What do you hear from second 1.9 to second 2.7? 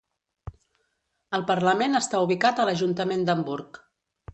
està ubicat a